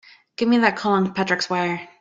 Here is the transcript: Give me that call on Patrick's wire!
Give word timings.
Give 0.35 0.49
me 0.49 0.57
that 0.57 0.77
call 0.77 0.93
on 0.93 1.13
Patrick's 1.13 1.47
wire! 1.47 1.87